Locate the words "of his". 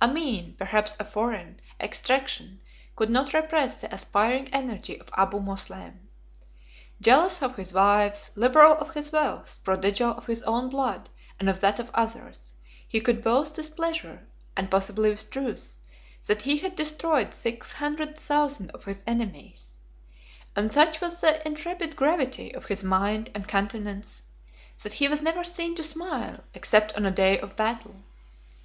7.42-7.72, 8.74-9.10, 10.12-10.40, 18.70-19.02, 22.54-22.84